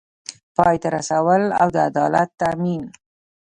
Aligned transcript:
پای 0.55 0.75
ته 0.81 0.87
رسول 0.97 1.41
او 1.61 1.67
د 1.75 1.77
عدالت 1.89 2.29
تامین 2.39 2.83